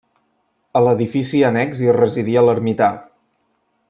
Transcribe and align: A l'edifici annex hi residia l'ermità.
A 0.79 0.81
l'edifici 0.85 1.41
annex 1.51 1.83
hi 1.87 1.93
residia 1.99 2.47
l'ermità. 2.47 2.89